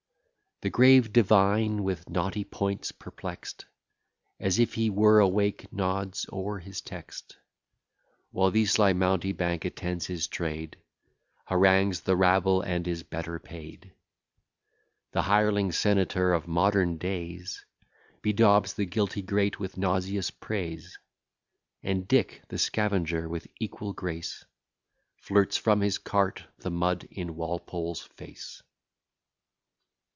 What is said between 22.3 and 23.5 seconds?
the scavenger, with